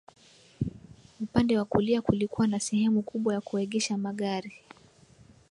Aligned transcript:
Upande 1.21 1.57
wa 1.57 1.65
kulia 1.65 2.01
kulikuwa 2.01 2.47
na 2.47 2.59
sehemu 2.59 3.01
kubwa 3.01 3.33
ya 3.33 3.41
kuegesha 3.41 3.97
magari 3.97 4.53